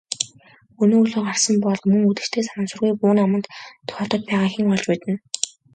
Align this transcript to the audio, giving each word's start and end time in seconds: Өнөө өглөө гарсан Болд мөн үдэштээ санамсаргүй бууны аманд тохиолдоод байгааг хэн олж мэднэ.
Өнөө 0.83 1.01
өглөө 1.03 1.23
гарсан 1.27 1.55
Болд 1.65 1.83
мөн 1.91 2.07
үдэштээ 2.09 2.43
санамсаргүй 2.45 2.91
бууны 3.01 3.21
аманд 3.25 3.45
тохиолдоод 3.87 4.23
байгааг 4.27 4.51
хэн 4.53 4.71
олж 4.75 4.85
мэднэ. 4.89 5.13